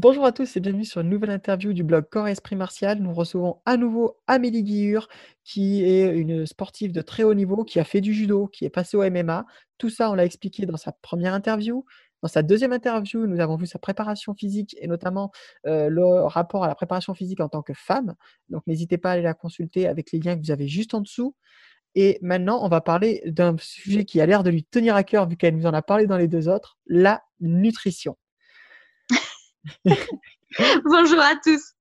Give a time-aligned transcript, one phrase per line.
[0.00, 3.00] Bonjour à tous et bienvenue sur une nouvelle interview du blog Corps Esprit Martial.
[3.00, 5.08] Nous recevons à nouveau Amélie Guillure,
[5.42, 8.70] qui est une sportive de très haut niveau, qui a fait du judo, qui est
[8.70, 9.44] passée au MMA.
[9.76, 11.84] Tout ça, on l'a expliqué dans sa première interview.
[12.22, 15.32] Dans sa deuxième interview, nous avons vu sa préparation physique et notamment
[15.66, 18.14] euh, le rapport à la préparation physique en tant que femme.
[18.50, 21.00] Donc n'hésitez pas à aller la consulter avec les liens que vous avez juste en
[21.00, 21.34] dessous.
[21.96, 25.28] Et maintenant, on va parler d'un sujet qui a l'air de lui tenir à cœur
[25.28, 28.16] vu qu'elle nous en a parlé dans les deux autres, la nutrition.
[30.84, 31.74] Bonjour à tous.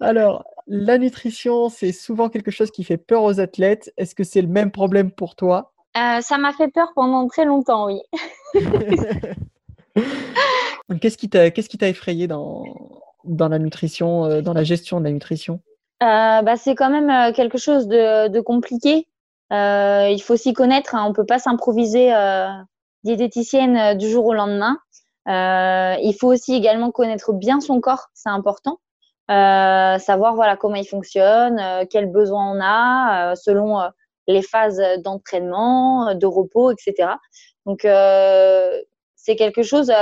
[0.00, 3.92] Alors, la nutrition, c'est souvent quelque chose qui fait peur aux athlètes.
[3.96, 5.72] Est-ce que c'est le même problème pour toi?
[5.96, 8.00] Euh, Ça m'a fait peur pendant très longtemps, oui.
[11.00, 12.64] qu'est-ce qui t'a effrayé dans,
[13.24, 15.60] dans la nutrition, euh, dans la gestion de la nutrition?
[16.02, 19.08] Euh, bah, C'est quand même quelque chose de, compliqué.
[19.50, 20.94] il faut s'y connaître.
[20.94, 21.04] Hein.
[21.06, 22.12] On ne peut pas s'improviser
[23.04, 24.78] diététicienne du jour au lendemain.
[25.28, 28.80] Euh, il faut aussi également connaître bien son corps, c'est important.
[29.30, 33.78] Euh, savoir voilà comment il fonctionne, euh, quels besoins on a selon
[34.26, 37.10] les phases d'entraînement, de repos, etc.
[37.66, 39.92] Donc c'est quelque chose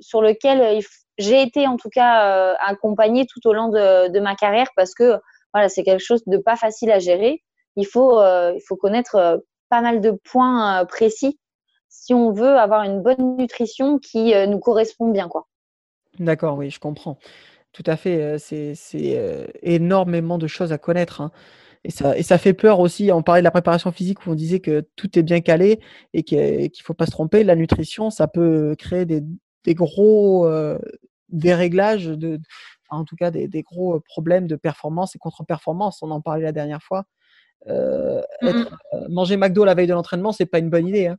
[0.00, 0.80] sur lequel
[1.18, 5.18] j'ai été en tout cas accompagnée tout au long de, de, ma carrière parce que
[5.52, 7.42] voilà c'est quelque chose de pas facile à gérer.
[7.76, 11.38] Il faut il faut connaître pas mal de points précis
[11.88, 15.28] si on veut avoir une bonne nutrition qui euh, nous correspond bien.
[15.28, 15.46] quoi.
[16.18, 17.18] D'accord, oui, je comprends.
[17.72, 18.22] Tout à fait.
[18.22, 21.20] Euh, c'est euh, énormément de choses à connaître.
[21.20, 21.32] Hein.
[21.84, 23.10] Et ça, et ça fait peur aussi.
[23.12, 25.80] On parlait de la préparation physique où on disait que tout est bien calé
[26.12, 27.44] et qu'il ne faut pas se tromper.
[27.44, 29.22] La nutrition, ça peut créer des,
[29.74, 30.50] gros
[31.28, 32.40] déréglages, de,
[32.88, 36.02] en tout cas des, gros problèmes de performance et contre-performance.
[36.02, 37.04] On en parlait la dernière fois.
[39.08, 41.06] manger McDo la veille de l'entraînement, c'est pas une bonne idée.
[41.06, 41.16] Hein.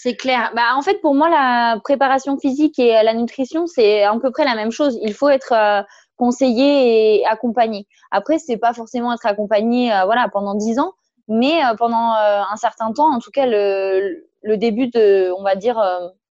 [0.00, 0.52] C'est clair.
[0.54, 4.44] Bah, en fait, pour moi, la préparation physique et la nutrition, c'est à peu près
[4.44, 4.96] la même chose.
[5.02, 5.82] Il faut être euh,
[6.14, 7.88] conseillé et accompagné.
[8.12, 10.92] Après, c'est pas forcément être accompagné euh, voilà, pendant 10 ans,
[11.26, 15.56] mais euh, pendant un certain temps, en tout cas, le, le début de, on va
[15.56, 15.82] dire,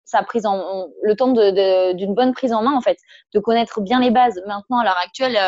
[0.04, 3.00] sa prise en, le temps d'une bonne prise en main, en fait,
[3.34, 4.40] de connaître bien les bases.
[4.46, 5.40] Maintenant, à l'heure actuelle,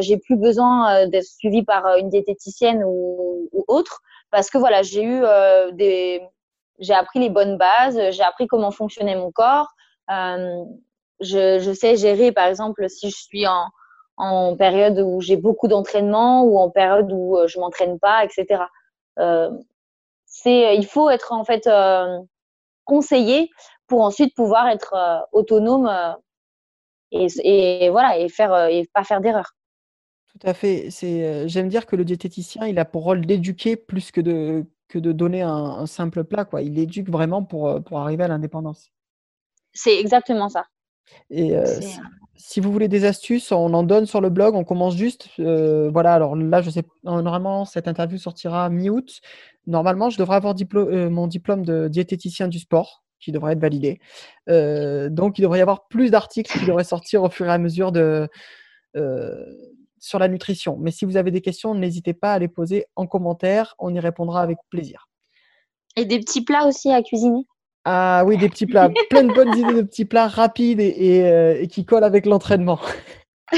[0.00, 4.00] j'ai plus besoin d'être suivie par une diététicienne ou, ou, autre,
[4.30, 5.24] parce que voilà, j'ai eu
[5.72, 6.22] des
[6.82, 9.68] j'ai appris les bonnes bases, j'ai appris comment fonctionnait mon corps.
[10.10, 10.64] Euh,
[11.20, 13.70] je, sais gérer, par exemple, si je suis en,
[14.56, 18.64] période où j'ai beaucoup d'entraînement ou en période où euh, je m'entraîne pas, etc.
[19.18, 19.50] Euh,
[20.26, 21.68] c'est, il faut être en fait
[22.84, 23.50] conseillé
[23.86, 24.94] pour ensuite pouvoir être
[25.32, 25.90] autonome
[27.10, 29.52] et, et, voilà et faire et pas faire d'erreur.
[30.28, 30.88] Tout à fait.
[30.90, 34.98] C'est, j'aime dire que le diététicien, il a pour rôle d'éduquer plus que de que
[34.98, 36.44] de donner un, simple plat.
[36.44, 36.60] Quoi.
[36.60, 38.92] Il éduque vraiment pour, euh, pour arriver à l'indépendance.
[39.72, 40.66] C'est exactement ça.
[41.30, 41.64] Et euh,
[42.36, 44.54] si, vous voulez des astuces, on en donne sur le blog.
[44.54, 45.28] On commence juste.
[45.38, 49.20] Euh, voilà, alors là, je sais, normalement, cette interview sortira mi-août.
[49.66, 50.54] Normalement, je devrais avoir
[50.84, 54.00] mon diplôme de diététicien du sport qui devrait être validé.
[54.48, 57.92] donc, il devrait y avoir plus d'articles qui devraient sortir au fur et à mesure
[57.92, 58.28] de,
[60.02, 60.76] sur la nutrition.
[60.80, 63.76] Mais si vous avez des questions, n'hésitez pas à les poser en commentaire.
[63.78, 65.08] On y répondra avec plaisir.
[65.96, 67.46] Et des petits plats aussi à cuisiner?
[67.84, 68.90] Ah oui, des petits plats.
[69.10, 72.80] Plein de bonnes idées de petits plats rapides et, euh, qui collent avec l'entraînement.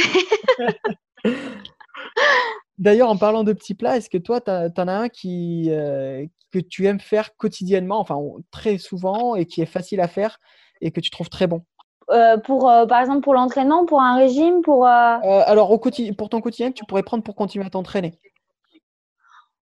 [2.78, 6.26] D'ailleurs, en parlant de petits plats, est-ce que toi, tu en as un qui, euh,
[6.52, 8.18] que tu aimes faire quotidiennement, enfin
[8.50, 10.38] très souvent, et qui est facile à faire
[10.82, 11.64] et que tu trouves très bon?
[12.10, 14.86] Euh, pour, euh, par exemple, pour l'entraînement, pour un régime, pour.
[14.86, 18.18] Euh, alors, au pour ton quotidien, tu pourrais prendre pour continuer à t'entraîner.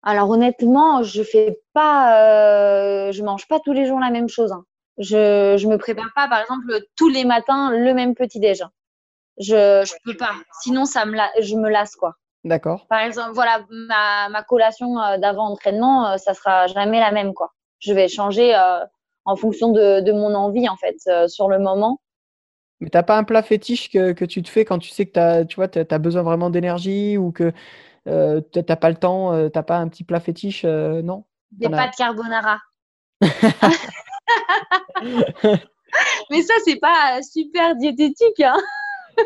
[0.04, 4.52] Alors, honnêtement, je fais pas, je mange pas tous les jours la même chose.
[4.52, 4.64] Hein.
[4.98, 8.64] Je, je me prépare pas, par exemple, tous les matins le même petit déj.
[9.38, 10.32] Je, je peux pas.
[10.62, 12.16] Sinon, ça me, je me lasse quoi.
[12.46, 12.86] D'accord.
[12.90, 17.52] Par exemple, voilà, ma, ma collation d'avant entraînement, ça sera jamais la même quoi.
[17.80, 18.58] Je vais changer
[19.26, 20.98] en fonction de, de, mon envie en fait
[21.28, 22.00] sur le moment.
[22.82, 25.20] Mais t'as pas un plat fétiche que, que, tu te fais quand tu sais que
[25.20, 27.52] as, tu vois, as, besoin vraiment d'énergie ou que
[28.08, 31.02] euh, tu n'as pas le temps, euh, tu n'as pas un petit plat fétiche, euh,
[31.02, 31.26] non?
[31.52, 32.60] Des pâtes carbonara.
[36.30, 38.40] mais ça, c'est pas super diététique.
[38.40, 38.58] Hein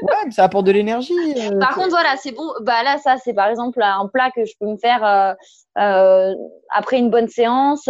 [0.02, 1.14] ouais, mais ça apporte de l'énergie.
[1.60, 2.50] par contre, voilà, c'est bon.
[2.62, 5.36] Bah là, ça, c'est par exemple un plat que je peux me faire
[5.76, 7.88] après une bonne séance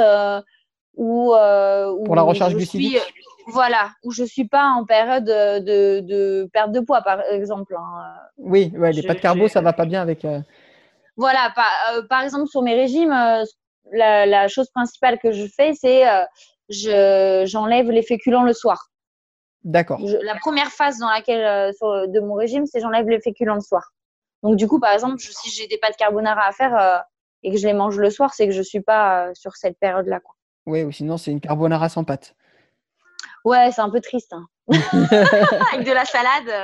[0.96, 1.34] ou
[2.06, 3.00] pour la recharge glucidique.
[3.48, 7.76] Voilà, où je suis pas en période de, perte de poids, par exemple.
[7.78, 8.16] Hein.
[8.38, 10.26] Oui, ouais, les pâtes carbo, ça va pas bien avec.
[10.26, 10.40] Euh,
[11.18, 13.44] voilà, par, euh, par, exemple, sur mes régimes, euh,
[13.92, 16.04] la, chose principale que je fais, c'est
[16.70, 18.90] je j'enlève les féculents le soir.
[19.64, 20.00] D'accord.
[20.24, 23.92] La première phase dans laquelle de mon régime, c'est j'enlève les féculents le soir.
[24.42, 27.04] Donc du coup, par exemple, si j'ai des pâtes carbonara à faire
[27.44, 30.20] et que je les mange le soir, c'est que je suis pas sur cette période-là.
[30.66, 32.36] Oui, ou sinon c'est une carbonara sans pâte.
[33.44, 34.34] Ouais, c'est un peu triste.
[34.34, 34.46] Hein.
[34.72, 36.64] Avec de la salade, euh,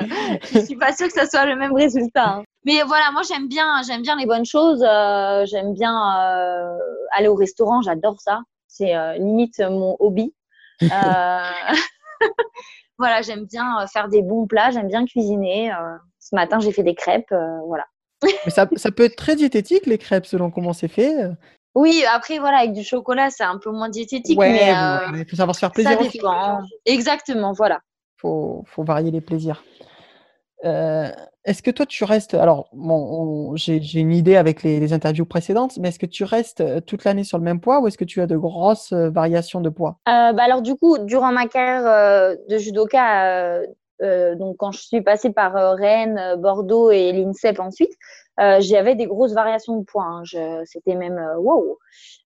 [0.53, 2.29] je suis pas sûre que ça soit le même résultat.
[2.29, 2.43] Hein.
[2.63, 4.81] Mais voilà, moi j'aime bien, j'aime bien les bonnes choses.
[4.87, 6.77] Euh, j'aime bien euh,
[7.11, 8.39] aller au restaurant, j'adore ça.
[8.67, 10.33] C'est limite mon hobby.
[12.97, 15.73] voilà, j'aime bien faire des bons plats, j'aime bien cuisiner.
[16.19, 17.33] ce matin, j'ai fait des crêpes,
[17.65, 17.85] voilà.
[18.23, 21.15] Mais ça, ça, peut être très diététique les crêpes selon comment c'est fait.
[21.75, 24.37] Oui, après, voilà, avec du chocolat, c'est un peu moins diététique.
[24.39, 25.97] mais, euh, il faut savoir se faire plaisir.
[26.85, 27.79] Exactement, voilà.
[28.17, 29.63] Il faut, faut, varier les plaisirs.
[30.65, 31.09] Euh,
[31.45, 32.33] est-ce que toi, tu restes.
[32.33, 36.81] Alors, bon, j'ai une idée avec les, interviews précédentes, mais est-ce que tu restes euh,
[36.81, 39.69] toute l'année sur le même poids ou est-ce que tu as de grosses variations de
[39.69, 39.99] poids?
[40.05, 43.61] Bah Alors, du coup, durant ma carrière de judoka,
[44.01, 47.93] donc quand je suis passée par Rennes, Bordeaux et l'INSEP ensuite,
[48.39, 50.05] euh, j'avais des grosses variations de poids.
[50.05, 50.23] Hein.
[50.65, 51.77] C'était même euh, wow.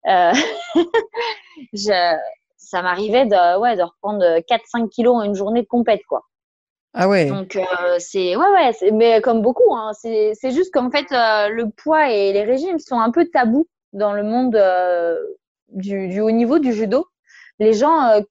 [0.07, 0.33] Euh,
[2.57, 6.23] ça m'arrivait de, ouais, de reprendre 4-5 kilos en une journée de compète, quoi.
[6.95, 7.25] Ah ouais.
[7.25, 7.59] Donc
[7.99, 12.43] c'est ouais ouais, mais comme beaucoup, hein, c'est juste qu'en fait le poids et les
[12.43, 14.63] régimes sont un peu tabous dans le monde
[15.69, 17.07] du, du, haut niveau du judo.
[17.61, 18.23] Les gens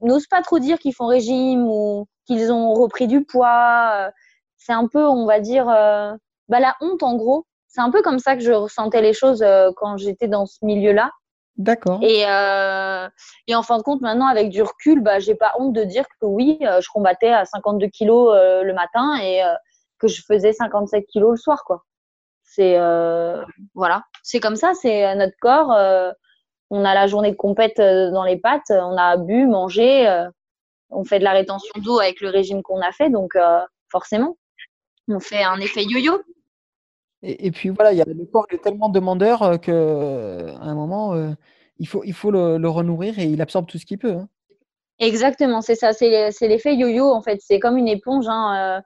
[0.00, 4.10] n'osent pas trop dire qu'ils font régime ou qu'ils ont repris du poids.
[4.56, 5.68] C'est un peu, on va dire,
[6.48, 9.42] bah, la honte, en gros, c'est un peu comme ça que je ressentais les choses
[9.42, 11.10] euh, quand j'étais dans ce milieu-là.
[11.56, 11.98] D'accord.
[12.02, 13.08] Et, euh,
[13.46, 16.04] et en fin de compte, maintenant, avec du recul, bah, j'ai pas honte de dire
[16.20, 19.42] que oui, euh, je combattais à 52 kilos le matin et
[19.98, 21.84] que je faisais 57 kilos le soir, quoi.
[22.44, 22.78] C'est
[23.74, 25.68] voilà, c'est comme ça, c'est notre corps.
[26.70, 30.06] on a la journée de compète dans les pattes, on a bu, mangé,
[30.90, 33.36] on fait de la rétention d'eau avec le régime qu'on a fait, donc
[33.90, 34.36] forcément,
[35.08, 36.22] on fait un effet yo-yo.
[37.22, 41.14] Et, puis voilà, il y a, le corps est tellement demandeur euh, qu'à un moment,
[41.14, 41.30] euh,
[41.78, 44.12] il faut, il faut le, le, renourrir et il absorbe tout ce qu'il peut.
[44.12, 44.28] Hein.
[44.98, 47.40] Exactement, c'est ça, c'est l'effet yo-yo en fait.
[47.42, 48.26] C'est comme une éponge.
[48.28, 48.82] Hein,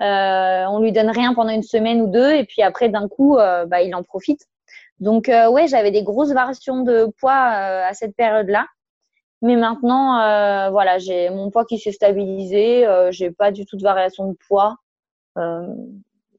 [0.00, 3.36] euh, on lui donne rien pendant une semaine ou deux et puis après d'un coup,
[3.36, 4.40] bah, il en profite.
[4.98, 8.66] Donc ouais, j'avais des grosses variations de poids à cette période-là.
[9.40, 12.84] Mais maintenant, voilà, j'ai mon poids qui s'est stabilisé.
[13.10, 14.78] j'ai pas du tout de variation de poids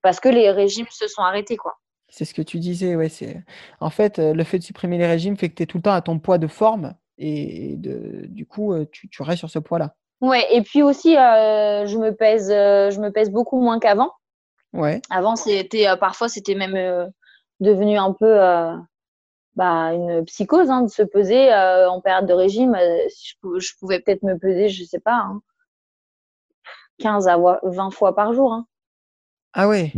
[0.04, 1.80] parce que les régimes se sont arrêtés, quoi.
[2.10, 3.10] C'est ce que tu disais, ouais.
[3.10, 3.44] C'est
[3.80, 5.82] en fait euh, le fait de supprimer les régimes fait que tu es tout le
[5.82, 9.50] temps à ton poids de forme et de, du coup euh, tu, tu restes sur
[9.50, 9.96] ce poids-là.
[10.22, 14.12] Ouais, et puis aussi euh, je me pèse, je me pèse beaucoup moins qu'avant.
[14.74, 15.02] Ouais.
[15.10, 17.12] Avant c'était parfois c'était même
[17.60, 18.38] devenu un peu
[19.56, 22.78] bah, une psychose hein, de se peser en période de régime.
[22.78, 25.28] Je, pouvais peut-être me peser, je sais pas,
[27.00, 28.54] 15 hein, à 20 fois par jour.
[28.54, 28.68] Hein.
[29.54, 29.94] Ah ouais.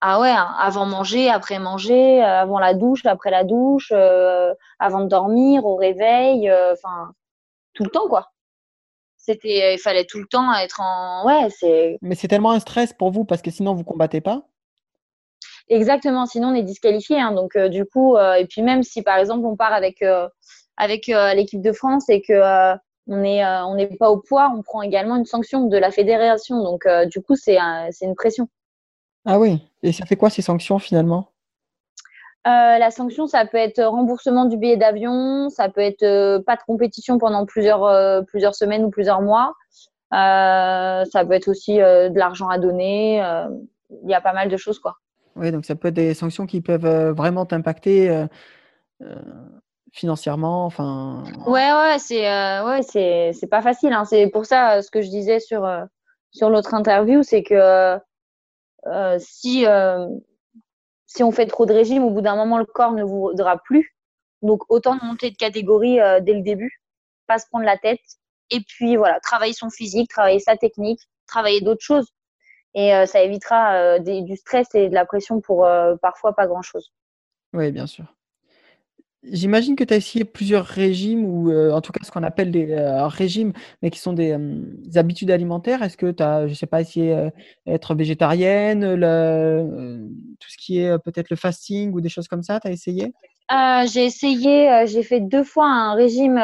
[0.00, 4.54] Ah ouais, hein, avant manger, après manger, euh, avant la douche, après la douche, euh,
[4.78, 7.12] avant de dormir, au réveil, euh, enfin
[7.74, 8.30] tout le temps quoi.
[9.18, 11.98] C'était, il fallait tout le temps être en, ouais, c'est.
[12.00, 14.42] Mais c'est tellement un stress pour vous parce que sinon vous combattez pas?
[15.68, 17.20] Exactement, sinon on est disqualifié.
[17.20, 20.02] Hein, donc du coup, et puis même si par exemple on part avec
[20.78, 22.72] avec l'équipe de France et que
[23.06, 26.62] on n'est on n'est pas au poids, on prend également une sanction de la fédération.
[26.62, 27.58] Donc du coup c'est
[27.90, 28.48] c'est une pression.
[29.26, 31.30] Ah oui, et ça fait quoi ces sanctions finalement?
[32.46, 36.56] Euh, la sanction, ça peut être remboursement du billet d'avion, ça peut être euh, pas
[36.56, 39.52] de compétition pendant plusieurs, euh, plusieurs semaines ou plusieurs mois.
[40.10, 43.18] ça peut être aussi de l'argent à donner.
[43.90, 44.96] Il y a pas mal de choses, quoi.
[45.36, 48.26] Oui, donc ça peut être des sanctions qui peuvent vraiment t'impacter
[49.92, 50.64] financièrement.
[50.64, 51.24] Enfin.
[51.46, 52.22] Ouais, ouais, c'est
[52.62, 53.92] ouais, c'est c'est pas facile.
[53.92, 54.04] Hein.
[54.06, 55.68] C'est pour ça ce que je disais sur
[56.32, 57.98] sur l'autre interview, c'est que
[58.86, 60.06] euh, si, euh,
[61.06, 63.58] si on fait trop de régime, au bout d'un moment, le corps ne vous voudra
[63.58, 63.94] plus.
[64.42, 66.80] Donc, autant monter de catégorie euh, dès le début,
[67.26, 68.00] pas se prendre la tête.
[68.50, 72.08] Et puis, voilà, travailler son physique, travailler sa technique, travailler d'autres choses.
[72.74, 75.68] Et ça évitera du stress et de la pression pour
[76.00, 76.92] parfois pas grand-chose.
[77.52, 78.04] Oui, bien sûr.
[79.22, 82.50] J'imagine que tu as essayé plusieurs régimes ou euh, en tout cas ce qu'on appelle
[82.50, 84.34] des euh, régimes, mais qui sont des,
[84.96, 85.82] habitudes alimentaires.
[85.82, 87.28] Est-ce que tu as, je sais pas, essayé
[87.66, 90.08] d'être végétarienne, le,
[90.40, 93.12] tout ce qui est peut-être le fasting ou des choses comme ça, tu as essayé
[93.92, 96.40] J'ai essayé, j'ai fait deux fois un régime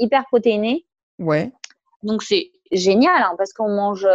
[0.00, 0.84] hyper protéiné.
[1.20, 1.52] Ouais.
[2.02, 4.06] Donc c'est génial hein, parce qu'on mange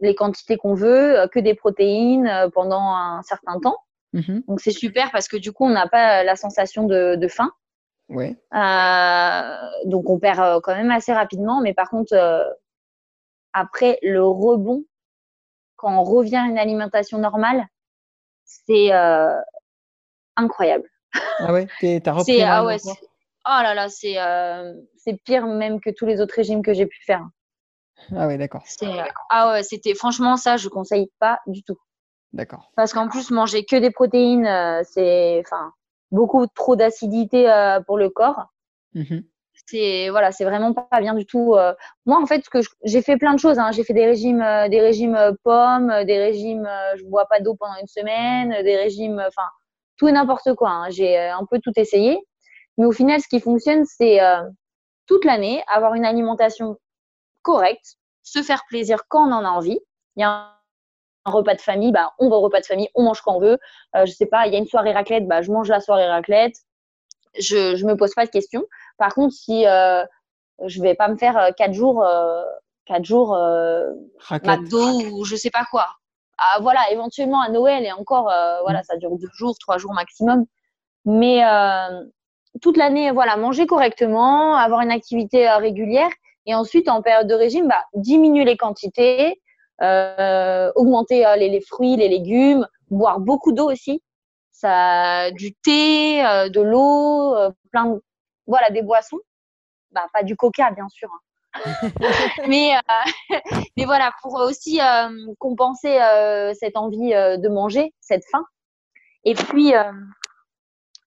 [0.00, 3.76] les quantités qu'on veut, que des protéines pendant un certain temps.
[4.16, 7.52] Mmh Donc c'est super parce que du coup on n'a pas la sensation de, faim.
[8.08, 8.36] Ouais.
[8.54, 12.44] Euh, donc on perd euh, quand même assez rapidement, mais par contre euh,
[13.52, 14.84] après le rebond,
[15.76, 17.66] quand on revient à une alimentation normale,
[18.44, 19.38] c'est euh,
[20.36, 20.88] incroyable.
[21.40, 21.66] Ah ouais,
[22.02, 22.78] t'as repris ah ouais,
[23.48, 26.86] Oh là là, c'est euh, c'est pire même que tous les autres régimes que j'ai
[26.86, 27.22] pu faire.
[28.14, 28.62] Ah ouais, d'accord.
[29.30, 31.78] Ah ouais, c'était franchement ça, je conseille pas du tout.
[32.32, 32.70] D'accord.
[32.76, 35.72] Parce qu'en plus, manger que des protéines, euh, c'est enfin
[36.10, 38.46] beaucoup trop d'acidité euh, pour le corps.
[38.94, 39.20] Mmh
[39.68, 41.54] c'est voilà, c'est vraiment pas bien du tout.
[41.56, 41.74] Euh.
[42.04, 43.58] Moi, en fait, ce que j'ai fait plein de choses.
[43.58, 43.72] Hein.
[43.72, 47.88] J'ai fait des régimes, des régimes pommes, des régimes, je bois pas d'eau pendant une
[47.88, 49.48] semaine, des régimes, enfin
[49.96, 50.70] tout et n'importe quoi.
[50.70, 50.90] Hein.
[50.90, 52.20] J'ai un peu tout essayé.
[52.78, 54.20] Mais au final, ce qui fonctionne, c'est
[55.06, 56.76] toute l'année avoir une alimentation
[57.42, 59.80] correcte, se faire plaisir quand on en a envie.
[60.16, 60.55] Il y a un
[61.30, 63.58] repas de famille, bah, on va au repas de famille, on mange quand on veut.
[63.94, 66.06] Euh, je sais pas, il y a une soirée raclette, bah, je mange la soirée
[66.06, 66.56] raclette.
[67.38, 68.64] Je, je me pose pas de questions.
[68.98, 70.04] Par contre, si euh,
[70.64, 72.42] je vais pas me faire euh, quatre jours, euh,
[72.86, 73.92] quatre jours euh,
[74.30, 75.86] McDo ou je sais pas quoi.
[76.38, 78.84] Ah, voilà, éventuellement à Noël et encore, euh, voilà, mm.
[78.84, 80.44] ça dure deux jours, trois jours maximum.
[81.04, 81.42] Mais
[82.60, 86.10] toute l'année, voilà, manger correctement, avoir une activité régulière
[86.46, 89.40] et ensuite en période de régime, bah, diminuer les quantités,
[89.80, 94.02] augmenter euh, les, les, fruits, les légumes, boire beaucoup d'eau aussi.
[94.52, 98.02] Ça, du thé, euh, de l'eau, euh, plein de,
[98.46, 99.18] voilà, des boissons.
[99.90, 101.10] Bah, pas du coca, bien sûr.
[101.12, 101.90] Hein.
[102.48, 102.72] mais,
[103.76, 104.78] mais voilà, pour aussi
[105.38, 105.98] compenser
[106.58, 108.44] cette envie de manger, cette faim.
[109.24, 109.72] Et puis,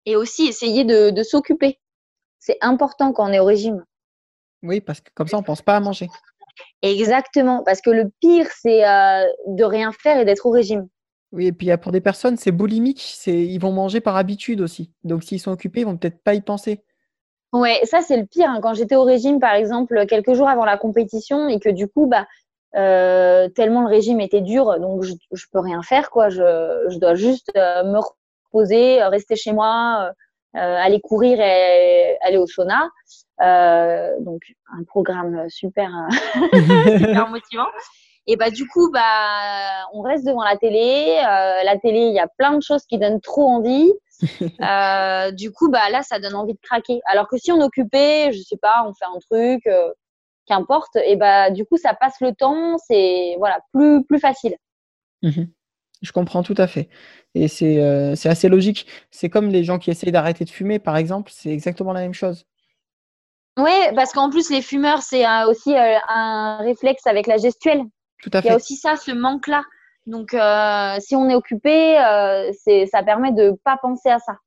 [0.06, 1.80] et aussi essayer de, de s'occuper.
[2.40, 3.84] C'est important quand on est au régime.
[4.64, 6.08] Oui, parce que comme ça, on pense pas à manger.
[6.82, 10.88] Exactement, parce que le pire, c'est euh, de rien faire et d'être au régime.
[11.32, 14.92] Oui, et puis pour des personnes, c'est boulimique, c'est ils vont manger par habitude aussi.
[15.04, 16.84] Donc s'ils sont occupés, ils vont peut-être pas y penser.
[17.52, 18.50] Ouais, ça c'est le pire.
[18.50, 18.60] Hein.
[18.62, 22.08] Quand j'étais au régime, par exemple, quelques jours avant la compétition, et que du coup,
[22.08, 22.28] bah,
[22.76, 26.30] euh, tellement le régime était dur, donc je, je peux rien faire, quoi.
[26.30, 30.12] Je, je dois juste euh, me reposer, rester chez moi,
[30.58, 32.90] aller courir et aller au sauna.
[33.42, 34.42] Euh, donc
[34.74, 35.92] un programme super,
[36.54, 37.68] euh, super motivant.
[38.26, 41.18] Et bah du coup, bah on reste devant la télé.
[41.20, 43.92] Euh, la télé, il y a plein de choses qui donnent trop envie.
[44.62, 47.02] Euh, du coup, bah là, ça donne envie de craquer.
[47.06, 49.94] Alors que si on est occupé, je sais pas, on fait un truc, euh,
[50.48, 54.56] qu'importe, et bah du coup, ça passe le temps, c'est voilà plus plus facile.
[55.22, 55.44] Mmh
[56.02, 56.90] je comprends tout à fait.
[57.36, 58.88] Et c'est euh, assez logique.
[59.12, 62.14] C'est comme les gens qui essayent d'arrêter de fumer, par exemple, c'est exactement la même
[62.14, 62.46] chose.
[63.58, 67.82] Oui, parce qu'en plus, les fumeurs, c'est aussi euh, un réflexe avec la gestuelle.
[68.22, 68.48] Tout à fait.
[68.48, 69.64] Il y a aussi ça, ce manque-là.
[70.06, 72.52] Donc, euh, si on est occupé, euh,
[72.90, 74.38] ça permet de ne pas penser à ça.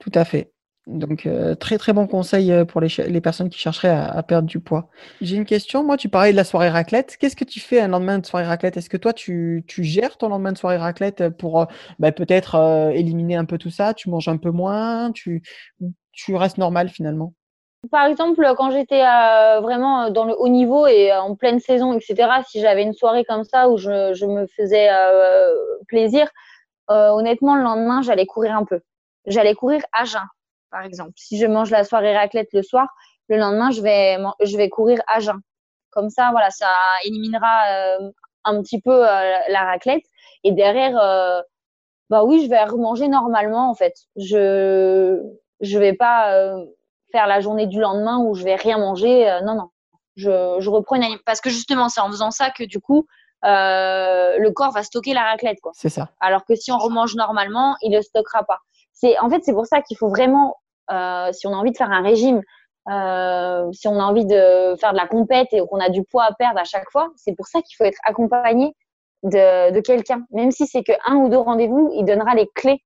[0.00, 0.52] Tout à fait.
[0.88, 1.28] Donc,
[1.60, 4.88] très très bon conseil pour les, les personnes qui chercheraient à, perdre du poids.
[5.20, 5.84] J'ai une question.
[5.84, 7.16] Moi, tu parlais de la soirée raclette.
[7.20, 8.76] Qu'est-ce que tu fais un lendemain de soirée raclette?
[8.76, 11.66] Est-ce que toi, tu, tu, gères ton lendemain de soirée raclette pour
[11.98, 13.92] bah, peut-être éliminer un peu tout ça?
[13.92, 15.12] Tu manges un peu moins?
[15.12, 15.42] Tu,
[16.12, 17.34] tu restes normal finalement?
[17.92, 22.28] Par exemple, quand j'étais euh, vraiment dans le haut niveau et en pleine saison, etc.,
[22.46, 25.54] si j'avais une soirée comme ça où je, je me faisais euh,
[25.86, 26.28] plaisir,
[26.90, 28.80] euh, honnêtement, le lendemain, j'allais courir un peu.
[29.26, 30.26] J'allais courir à jeun,
[30.70, 31.12] par exemple.
[31.16, 32.88] Si je mange la soirée raclette le soir,
[33.28, 35.40] le lendemain, je vais, je vais courir à jeun.
[35.90, 36.68] Comme ça, voilà, ça
[37.04, 37.98] éliminera
[38.44, 40.04] un petit peu la raclette.
[40.44, 40.94] Et derrière,
[42.10, 43.94] bah oui, je vais remanger normalement, en fait.
[44.16, 45.20] Je
[45.60, 46.56] je vais pas
[47.12, 49.28] faire la journée du lendemain où je vais rien manger.
[49.30, 49.70] Euh, non, non.
[50.16, 53.06] Je, je reprends une parce que justement, c'est en faisant ça que du coup,
[53.44, 55.60] euh, le corps va stocker la raclette.
[55.60, 55.72] Quoi.
[55.74, 56.10] C'est ça.
[56.20, 58.58] Alors que si on remange normalement, il ne stockera pas.
[59.00, 60.56] C'est en fait c'est pour ça qu'il faut vraiment,
[60.90, 62.42] euh, si on a envie de faire un régime,
[62.90, 66.24] euh, si on a envie de faire de la compète et qu'on a du poids
[66.24, 68.74] à perdre à chaque fois, c'est pour ça qu'il faut être accompagné
[69.22, 70.24] de, quelqu'un.
[70.32, 72.82] Même si c'est que un ou deux rendez-vous, il donnera les clés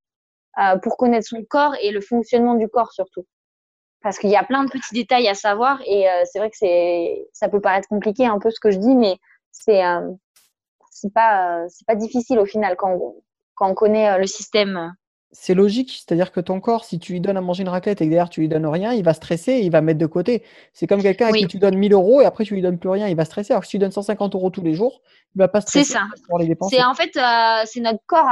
[0.59, 3.25] euh, pour connaître son corps et le fonctionnement du corps surtout
[4.03, 7.25] parce qu'il y a plein de petits détails à savoir et c'est vrai que c'est
[7.31, 9.15] ça peut paraître compliqué un peu ce que je dis mais
[9.51, 9.81] c'est
[10.91, 12.99] c'est pas c'est pas difficile au final quand
[13.55, 14.93] quand on connaît le système
[15.33, 18.05] c'est logique, c'est-à-dire que ton corps, si tu lui donnes à manger une raclette et
[18.05, 20.43] que derrière tu lui donnes rien, il va stresser et il va mettre de côté.
[20.73, 22.89] C'est comme quelqu'un à qui tu donnes 1000 euros et après tu lui donnes plus
[22.89, 23.51] rien, il va stresser.
[23.51, 25.01] Alors que si tu lui donnes 150 euros tous les jours,
[25.35, 26.03] il va pas stresser ça.
[26.29, 26.71] pour les dépenses.
[26.71, 27.11] C'est en fait,
[27.65, 28.29] c'est notre corps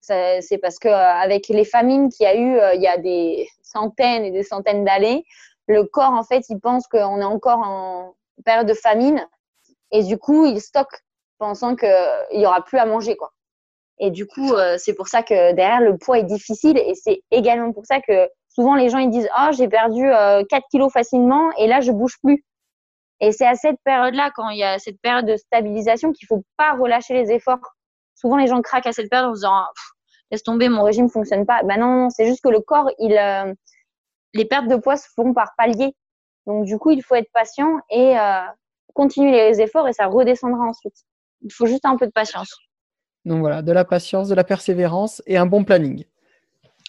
[0.00, 4.24] c'est parce que avec les famines qu'il y a eu, il y a des centaines
[4.24, 5.24] et des centaines d'années,
[5.66, 9.26] le corps, en fait, il pense qu'on est encore en période de famine
[9.90, 11.04] et du coup, il stocke
[11.38, 11.88] pensant qu'il
[12.34, 13.32] n'y aura plus à manger, quoi.
[13.98, 17.22] Et du coup, euh, c'est pour ça que derrière, le poids est difficile et c'est
[17.30, 20.92] également pour ça que souvent les gens ils disent Oh, j'ai perdu 4 euh, kilos
[20.92, 22.44] facilement et là, je bouge plus.
[23.20, 26.42] Et c'est à cette période-là, quand il y a cette période de stabilisation, qu'il faut
[26.56, 27.74] pas relâcher les efforts.
[28.16, 29.64] Souvent, les gens craquent à cette période en se disant
[30.30, 31.62] laisse tomber, mon régime fonctionne pas.
[31.62, 33.52] Ben non, c'est juste que le corps, il, euh,
[34.34, 35.94] les pertes de poids se font par palier.
[36.46, 38.16] Donc du coup, il faut être patient et
[38.94, 40.94] continuer les efforts et ça redescendra ensuite.
[41.42, 42.54] Il faut juste un peu de patience.
[43.24, 46.04] Donc voilà, de la patience, de la persévérance et un bon planning.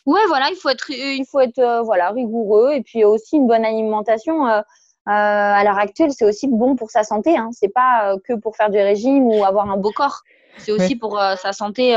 [0.05, 3.47] Ouais, voilà, il faut être, il faut être euh, voilà, rigoureux et puis aussi une
[3.47, 4.47] bonne alimentation.
[4.47, 4.61] Euh,
[5.07, 7.37] à l'heure actuelle, c'est aussi bon pour sa santé.
[7.37, 7.49] Hein.
[7.51, 10.21] C'est pas que pour faire du régime ou avoir un beau corps.
[10.57, 11.95] C'est aussi pour sa santé,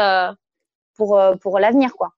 [0.97, 2.13] pour, pour l'avenir, quoi.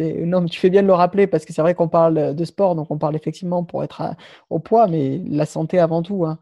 [0.00, 2.44] non, mais tu fais bien de le rappeler parce que c'est vrai qu'on parle de
[2.44, 4.14] sport, donc on parle effectivement pour être
[4.50, 6.24] au poids, mais la santé avant tout.
[6.24, 6.38] Hein.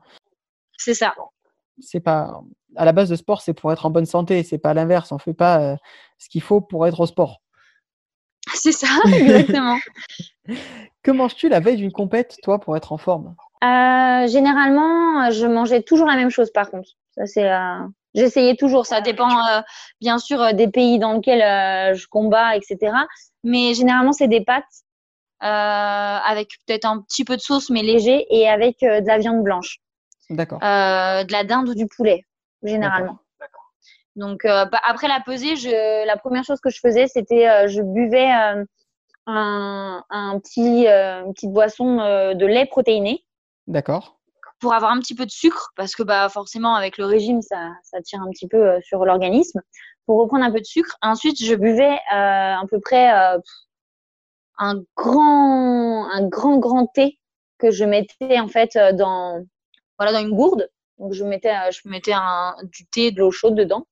[0.76, 1.14] C'est ça.
[1.80, 2.42] C'est pas
[2.76, 4.42] à la base de sport, c'est pour être en bonne santé.
[4.42, 5.12] C'est pas l'inverse.
[5.12, 5.76] On fait pas euh,
[6.18, 7.40] ce qu'il faut pour être au sport.
[8.54, 9.78] C'est ça, exactement.
[11.02, 13.34] que manges-tu la veille d'une compète, toi, pour être en forme?
[13.62, 16.50] Euh, Généralement, je mangeais toujours la même chose.
[16.52, 18.86] Par contre, ça c'est euh, J'essayais toujours.
[18.86, 19.60] Ça dépend euh,
[20.00, 22.92] bien sûr des pays dans lesquels je combats, etc.
[23.42, 24.64] Mais généralement, c'est des pâtes
[25.40, 29.78] avec peut-être un petit peu de sauce, mais léger, et avec de la viande blanche.
[30.30, 30.60] D'accord.
[30.60, 32.24] de la dinde ou du poulet,
[32.62, 33.18] généralement.
[34.14, 38.30] Donc bah, après la pesée, je, la première chose que je faisais, c'était je buvais
[38.30, 38.66] un,
[39.26, 43.24] un, petit, une petite boisson de lait protéiné.
[43.66, 44.18] D'accord
[44.62, 47.72] pour avoir un petit peu de sucre, parce que bah, forcément, avec le régime, ça,
[47.82, 49.60] ça tire un petit peu euh, sur l'organisme,
[50.06, 50.96] pour reprendre un peu de sucre.
[51.02, 53.38] Ensuite, je buvais euh, à peu près euh,
[54.58, 57.18] un grand, un grand, grand thé
[57.58, 59.44] que je mettais en fait dans,
[59.98, 60.70] voilà, dans une gourde.
[61.02, 63.86] Donc, je mettais, je mettais un, du thé, de l'eau chaude dedans.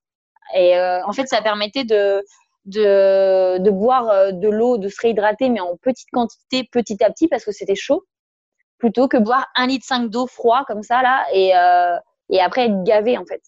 [0.55, 2.25] Et en fait, ça permettait de,
[2.65, 7.27] de, de boire de l'eau, de se réhydrater, mais en petite quantité, petit à petit,
[7.27, 8.03] parce que c'était chaud
[8.81, 11.95] plutôt que boire un litre 5 d'eau froid comme ça là et, euh,
[12.29, 13.41] et après être gavé en fait.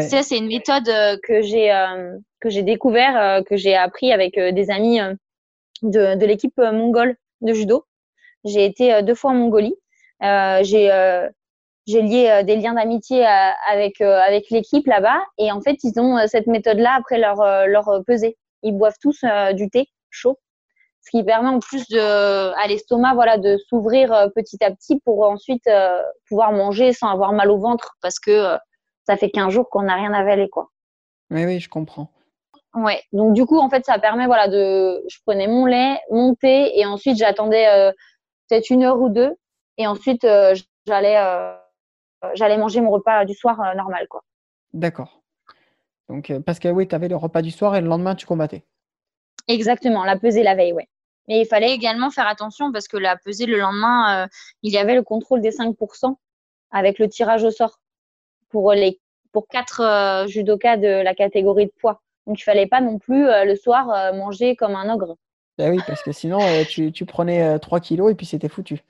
[0.00, 4.38] Ça c'est une méthode euh, que j'ai euh, que j'ai découvert que j'ai appris avec
[4.38, 4.98] des amis
[5.82, 7.84] de, de l'équipe mongole de judo.
[8.44, 9.74] J'ai été deux fois en Mongolie.
[10.20, 10.90] j'ai
[11.88, 13.26] j'ai lié des liens d'amitié
[13.68, 18.04] avec avec l'équipe là-bas et en fait ils ont cette méthode là après leur leur
[18.06, 18.36] pesée.
[18.62, 19.24] Ils boivent tous
[19.54, 20.38] du thé chaud
[21.08, 25.00] ce qui permet en plus de, à l'estomac voilà, de s'ouvrir euh, petit à petit
[25.00, 28.58] pour ensuite euh, pouvoir manger sans avoir mal au ventre parce que euh,
[29.06, 30.48] ça fait 15 jours qu'on n'a rien avalé.
[30.48, 30.68] Quoi.
[31.30, 32.10] Oui, oui, je comprends.
[32.74, 35.02] Ouais, donc du coup, en fait, ça permet voilà, de.
[35.08, 37.66] Je prenais mon lait, mon thé et ensuite j'attendais
[38.48, 39.34] peut-être une heure ou deux
[39.78, 40.26] et ensuite
[40.86, 41.16] j'allais
[42.34, 44.06] j'allais manger mon repas du soir normal.
[44.08, 44.22] quoi.
[44.72, 45.22] D'accord.
[46.08, 48.64] Donc, parce que oui, tu avais le repas du soir et le lendemain, tu combattais.
[49.48, 50.88] Exactement, la pesée la veille, ouais.
[51.26, 54.26] Mais il fallait également faire attention parce que la pesée le lendemain, euh,
[54.62, 56.16] il y avait le contrôle des 5%
[56.70, 57.80] avec le tirage au sort
[58.48, 59.00] pour les
[59.32, 62.00] pour quatre euh, judokas de la catégorie de poids.
[62.26, 65.16] Donc il fallait pas non plus euh, le soir manger comme un ogre.
[65.58, 68.80] Ben oui, parce que sinon tu, tu, prenais 3 kilos et puis c'était foutu.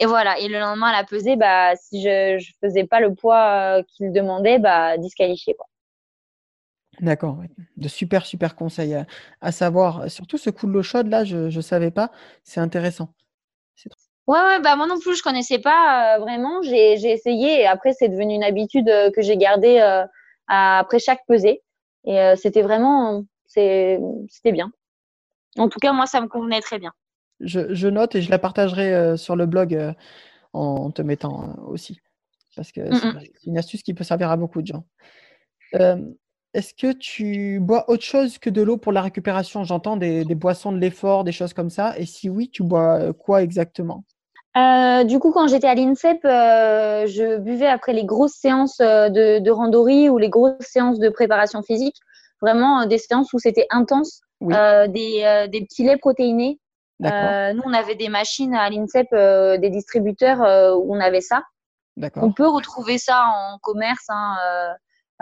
[0.00, 3.14] Et voilà, et le lendemain à la pesée, bah, si je ne faisais pas le
[3.14, 5.54] poids qu'il demandait, bah, disqualifié.
[5.54, 5.66] Quoi.
[7.00, 7.38] D'accord,
[7.76, 8.96] de super, super conseils
[9.40, 10.10] à, savoir.
[10.10, 12.10] Surtout ce coup de l'eau chaude, là, je ne savais pas.
[12.44, 13.12] C'est intéressant.
[14.28, 16.60] Ouais, ouais, bah moi non plus, je connaissais pas euh, vraiment.
[16.62, 20.04] J'ai essayé et après, c'est devenu une habitude euh, que j'ai gardée euh,
[20.48, 21.62] après chaque pesée.
[22.04, 23.98] Et c'était vraiment, c'était
[24.52, 24.70] bien.
[25.58, 26.92] En tout cas, moi, ça me convenait très bien.
[27.40, 29.94] Je, note et je la partagerai sur le blog
[30.52, 32.00] en te mettant aussi.
[32.56, 34.84] Parce que c'est une astuce qui peut servir à beaucoup de gens.
[36.54, 39.62] Est-ce que tu bois autre chose que de l'eau pour la récupération?
[39.64, 43.42] J'entends des boissons de l'effort, des choses comme ça et si oui, tu bois, quoi
[43.42, 44.04] exactement?
[44.58, 49.08] Euh, du coup, quand j'étais à l'INSEP, euh, je buvais après les grosses séances, euh,
[49.08, 51.96] de de randonnées ou les grosses séances de préparation physique,
[52.40, 56.58] vraiment, des séances où c'était intense, des, des petits laits protéinés.
[57.00, 60.40] Nous, on avait des machines à l'INSEP, des distributeurs,
[60.78, 61.42] où on avait ça.
[62.16, 64.36] On peut retrouver ça en commerce, hein,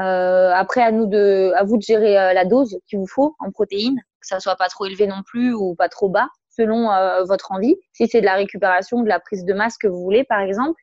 [0.00, 3.34] euh, après, à nous de, à vous de gérer euh, la dose qu'il vous faut
[3.38, 6.90] en protéines, que ça soit pas trop élevé non plus ou pas trop bas, selon
[6.90, 7.76] euh, votre envie.
[7.92, 10.80] Si c'est de la récupération, de la prise de masse que vous voulez, par exemple.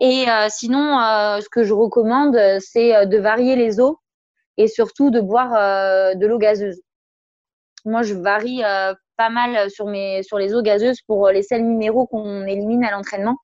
[0.00, 0.96] Et sinon,
[1.40, 3.98] ce que je recommande, c'est de varier les eaux
[4.56, 6.80] et surtout de boire de l'eau gazeuse.
[7.84, 8.62] Moi, je varie
[9.18, 12.90] pas mal sur mes sur les eaux gazeuses pour les sels minéraux qu'on élimine à
[12.90, 13.36] l'entraînement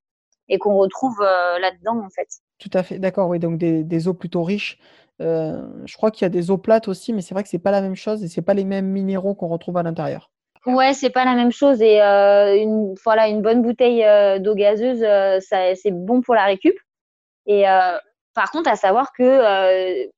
[0.48, 2.28] et qu'on retrouve là-dedans en fait.
[2.58, 4.78] Tout à fait, d'accord, oui, donc des, eaux plutôt riches.
[5.20, 7.58] Euh, je crois qu'il y a des eaux plates aussi, mais c'est vrai que c'est
[7.58, 10.30] pas la même chose et c'est pas les mêmes minéraux qu'on retrouve à l'intérieur.
[10.66, 14.54] Ouais, c'est pas la même chose et euh, une, voilà, une bonne bouteille euh, d'eau
[14.54, 15.00] gazeuse,
[15.44, 16.74] ça, c'est bon pour la récup.
[17.46, 17.64] Et
[18.34, 20.08] par contre, à savoir que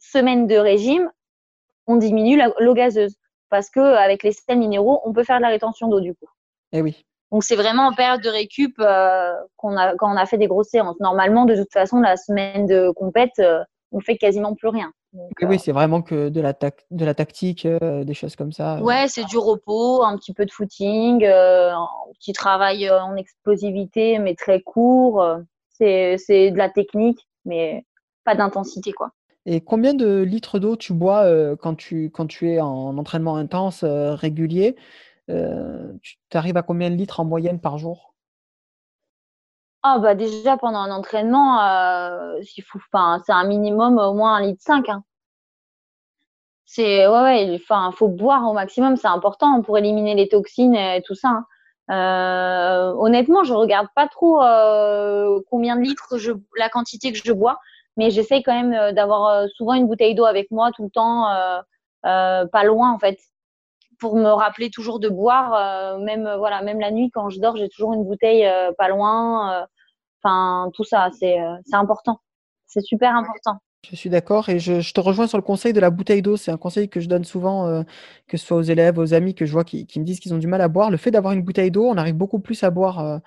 [0.00, 1.08] semaine de régime,
[1.86, 3.14] on diminue l'eau gazeuse
[3.52, 6.26] parce que avec les sels minéraux, on peut faire de la rétention d'eau du coup.
[6.72, 7.04] Eh oui.
[7.30, 8.76] Donc c'est vraiment en période de récup
[9.56, 10.98] qu'on a quand on a fait des grosses séances.
[11.00, 13.40] Normalement, de toute façon, la semaine de compète,
[13.90, 14.90] on fait quasiment plus rien.
[15.42, 16.54] oui, c'est vraiment que de la,
[16.90, 18.80] de la tactique, des choses comme ça.
[18.82, 21.86] Ouais, c'est du repos, un petit peu de footing, un
[22.18, 25.24] petit travail en explosivité, mais très court.
[25.78, 27.84] c'est de la technique, mais
[28.24, 29.10] pas d'intensité, quoi.
[29.44, 33.84] Et combien de litres d'eau tu bois quand, tu, quand tu es en entraînement intense
[33.84, 34.76] régulier
[35.28, 38.12] Tu arrives à combien de litres en moyenne par jour?
[39.84, 41.58] Ah bah déjà pendant un entraînement,
[42.44, 44.88] c'est un minimum au moins un litre 5.
[44.88, 45.02] Hein.
[46.78, 47.60] Ouais, ouais,
[47.92, 51.42] faut boire au maximum, c'est important pour éliminer les toxines et tout ça.
[51.88, 52.94] Hein.
[52.96, 54.38] honnêtement, je regarde pas trop
[55.50, 56.14] combien de litres
[56.56, 57.58] la quantité que je bois
[57.96, 60.90] mais j'essaye quand même euh, d'avoir euh, souvent une bouteille d'eau avec moi tout le
[60.90, 63.18] temps, euh, pas loin en fait,
[64.00, 65.98] pour me rappeler toujours de boire.
[66.00, 69.66] même voilà, même la nuit quand je dors, j'ai toujours une bouteille pas loin.
[70.22, 71.38] Enfin, tout ça, c'est
[71.72, 72.20] important.
[72.66, 73.58] C'est super important.
[73.88, 76.36] Je suis d'accord et je, te rejoins sur le conseil de la bouteille d'eau.
[76.36, 77.84] C'est un conseil que je donne souvent,
[78.26, 80.34] que ce soit aux élèves, aux amis que je vois qui, qui me disent qu'ils
[80.34, 80.90] ont du mal à boire.
[80.90, 83.20] Le fait d'avoir une bouteille d'eau, on arrive beaucoup plus à boire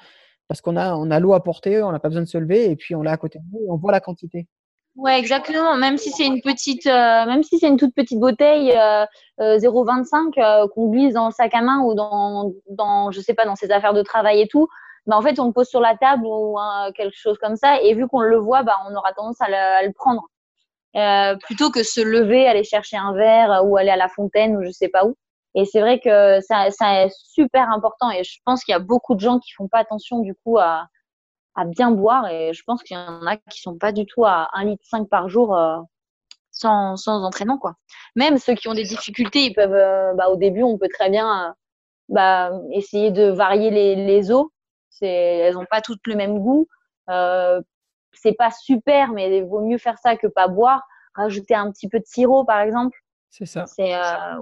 [0.47, 2.69] parce qu'on a, on a l'eau à porter, on n'a pas besoin de se lever
[2.69, 4.47] et puis on l'a à côté de nous on voit la quantité.
[4.95, 5.75] Ouais, exactement.
[5.75, 9.05] Même si c'est une petite, euh, même si c'est une toute petite bouteille euh,
[9.39, 13.33] 0,25 euh, euh, qu'on glisse dans le sac à main ou dans, dans, je sais
[13.33, 14.69] pas, dans ses affaires de travail et tout,
[15.05, 16.57] bah en fait on le pose sur la table ou
[16.95, 19.55] quelque chose comme ça et vu qu'on le voit, bah on aura tendance à le,
[19.55, 20.23] à le prendre
[21.41, 24.71] plutôt que se lever, aller chercher un verre ou aller à la fontaine ou je
[24.71, 25.15] sais pas où.
[25.55, 29.15] Et c'est vrai que ça, est super important et je pense qu'il y a beaucoup
[29.15, 30.89] de gens qui font pas attention du coup à
[31.63, 34.49] bien boire et je pense qu'il y en a qui sont pas du tout à
[34.53, 35.77] 1 litre 5 par jour euh,
[36.51, 37.75] sans, entraînement quoi.
[38.15, 41.09] Même ceux qui ont des difficultés, ils peuvent euh, bah, au début on peut très
[41.09, 41.53] bien euh,
[42.09, 44.51] bah, essayer de varier les, les eaux.
[45.01, 46.67] Elles ont pas toutes le même goût.
[47.07, 50.81] C'est pas super mais il vaut mieux faire ça que pas boire.
[51.15, 52.97] Rajouter un petit peu de sirop par exemple.
[53.37, 53.65] C'est ça.
[53.65, 53.93] C'est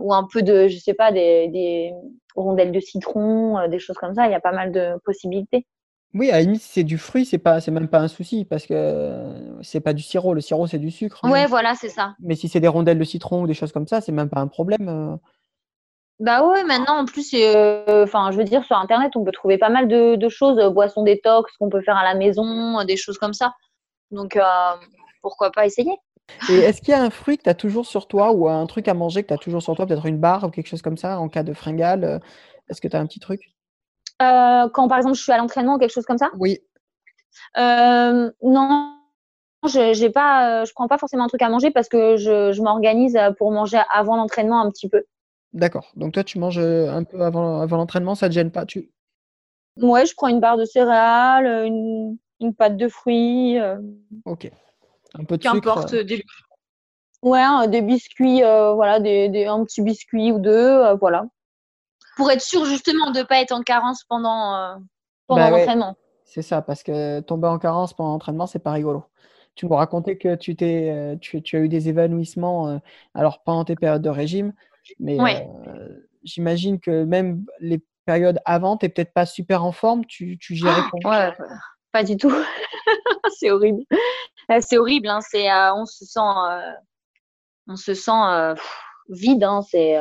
[0.01, 1.93] ou un peu de je sais pas des, des
[2.35, 5.65] rondelles de citron, des choses comme ça, il y a pas mal de possibilités.
[6.13, 8.45] Oui, à la limite, si c'est du fruit, c'est pas c'est même pas un souci
[8.45, 10.35] parce que c'est pas du sirop.
[10.35, 11.21] Le sirop, c'est du sucre.
[11.23, 12.13] Ouais, voilà, c'est ça.
[12.19, 14.39] Mais si c'est des rondelles de citron ou des choses comme ça, c'est même pas
[14.39, 14.87] un problème.
[14.87, 15.15] Euh.
[16.19, 19.57] Bah ouais, maintenant en plus, euh, enfin, je veux dire, sur Internet, on peut trouver
[19.57, 22.95] pas mal de, de choses, euh, boissons détox qu'on peut faire à la maison, des
[22.95, 23.55] choses comme ça.
[24.11, 24.37] Donc,
[25.23, 25.97] pourquoi pas essayer?
[26.49, 28.65] Et est-ce qu'il y a un fruit que tu as toujours sur toi ou un
[28.65, 30.81] truc à manger que tu as toujours sur toi, peut-être une barre ou quelque chose
[30.81, 32.21] comme ça en cas de fringale?
[32.69, 33.53] Est-ce que tu as un petit truc?
[34.21, 36.29] Euh, quand par exemple je suis à l'entraînement ou quelque chose comme ça?
[36.37, 36.59] Oui.
[37.57, 38.97] Euh, non,
[39.67, 42.51] je j'ai pas, euh, je prends pas forcément un truc à manger parce que je,
[42.51, 45.03] je m'organise pour manger avant l'entraînement un petit peu.
[45.51, 45.91] D'accord.
[45.95, 48.91] Donc toi, tu manges un peu avant, avant l'entraînement, ça te gêne pas tu...
[49.77, 53.57] Ouais, je prends une barre de céréales, une, une pâte de fruits.
[54.25, 54.51] Ok.
[55.13, 55.85] Un peu de sucre.
[56.03, 56.23] Des...
[57.21, 61.25] Ouais, des biscuits, voilà, des, des, un petit biscuit ou deux, voilà
[62.15, 64.75] pour être sûr justement de ne pas être en carence pendant, euh,
[65.27, 65.95] pendant bah l'entraînement.
[66.25, 69.05] C'est ça, parce que tomber en carence pendant l'entraînement, c'est pas rigolo.
[69.55, 72.77] Tu me racontais que tu, t'es, euh, tu, tu, as eu des évanouissements, euh,
[73.13, 74.53] alors pendant tes périodes de régime,
[74.99, 75.17] mais
[76.23, 80.55] j'imagine que même les périodes avant, tu n'es peut-être pas super en forme, tu, tu
[80.55, 81.33] gérais ah,
[81.93, 82.33] Pas du tout.
[83.39, 83.83] c'est horrible.
[84.59, 85.21] C'est horrible, hein.
[85.21, 86.19] c'est, on se sent,
[87.67, 88.55] on se sent
[89.07, 89.61] vide, hein.
[89.61, 89.97] c'est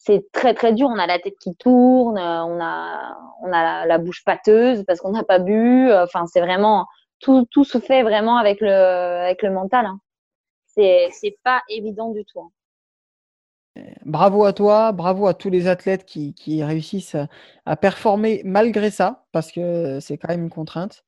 [0.00, 0.88] c'est très très dur.
[0.88, 5.00] On a la tête qui tourne, euh, on a on a la, bouche pâteuse parce
[5.00, 5.90] qu'on n'a pas bu.
[5.90, 6.86] Euh, enfin, c'est vraiment
[7.20, 9.86] tout tout se fait vraiment avec le mental.
[9.86, 10.00] Hein.
[10.66, 12.50] C'est c'est pas évident du tout.
[14.04, 17.16] Bravo à toi, bravo à tous les athlètes qui, qui réussissent
[17.66, 21.04] à, performer malgré ça, parce que c'est quand même une contrainte.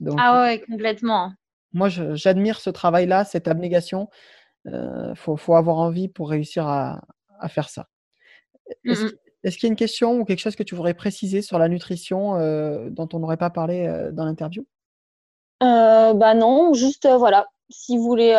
[0.00, 1.32] Donc, ah ouais, complètement.
[1.72, 4.08] Moi, j'admire ce travail-là, cette abnégation.
[4.64, 7.00] Il euh, faut, faut, avoir envie pour réussir à,
[7.38, 7.88] à faire ça.
[8.84, 8.94] Mmh
[9.42, 11.68] est-ce qu'il y a une question ou quelque chose que tu voudrais préciser sur la
[11.68, 14.66] nutrition euh, dont on n'aurait pas parlé euh, dans l'interview?
[15.62, 18.34] Euh, Bah non, juste voilà, si vous voulez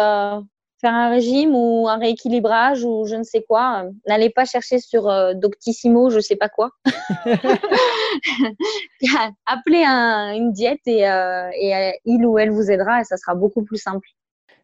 [0.82, 5.04] faire un régime ou un rééquilibrage ou je ne sais quoi, n'allez pas chercher sur
[5.36, 6.72] Doctissimo, je ne sais pas quoi.
[9.46, 13.78] Appelez une diète et, et il ou elle vous aidera et ça sera beaucoup plus
[13.78, 14.08] simple.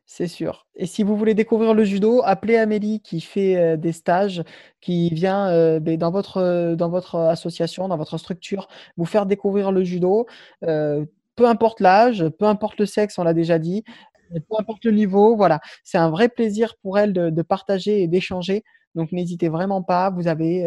[0.10, 0.68] C'est sûr.
[0.76, 4.42] Et si vous voulez découvrir le judo, appelez Amélie qui fait des stages,
[4.80, 9.84] qui vient ben, dans, votre, dans votre association, dans votre structure, vous faire découvrir le
[9.84, 10.26] judo.
[10.62, 13.84] peu importe l'âge, peu importe le sexe, on l'a déjà dit,
[14.32, 15.60] peu importe le niveau, voilà.
[15.84, 18.64] C'est un vrai plaisir pour elle de, partager et d'échanger.
[18.96, 20.10] Donc n'hésitez vraiment pas.
[20.10, 20.66] Vous avez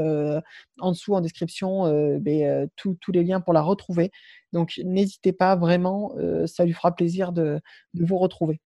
[0.79, 4.11] en dessous en description ben, tous les liens pour la retrouver.
[4.53, 6.15] Donc n'hésitez pas vraiment,
[6.47, 7.61] ça lui fera plaisir de,
[7.95, 8.61] de vous retrouver.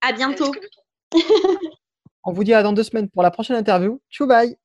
[0.00, 0.52] À bientôt.
[2.24, 4.00] On vous dit à dans deux semaines pour la prochaine interview.
[4.10, 4.56] Tchou bye